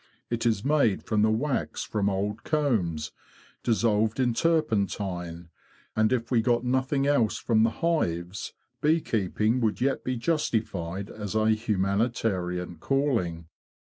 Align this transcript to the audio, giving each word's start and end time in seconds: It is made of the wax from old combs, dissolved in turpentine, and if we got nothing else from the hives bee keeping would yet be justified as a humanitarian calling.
It 0.31 0.47
is 0.47 0.65
made 0.65 1.01
of 1.11 1.21
the 1.21 1.29
wax 1.29 1.83
from 1.83 2.09
old 2.09 2.43
combs, 2.43 3.11
dissolved 3.61 4.19
in 4.19 4.33
turpentine, 4.33 5.49
and 5.95 6.11
if 6.11 6.31
we 6.31 6.41
got 6.41 6.63
nothing 6.65 7.05
else 7.05 7.37
from 7.37 7.61
the 7.61 7.69
hives 7.69 8.53
bee 8.81 8.99
keeping 8.99 9.61
would 9.61 9.79
yet 9.79 10.03
be 10.03 10.15
justified 10.17 11.11
as 11.11 11.35
a 11.35 11.49
humanitarian 11.51 12.77
calling. 12.79 13.45